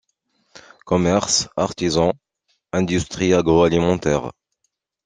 Commerces, 0.83 1.47
artisans, 1.55 2.13
industries 2.73 3.35
agro-alimentaires. 3.35 4.31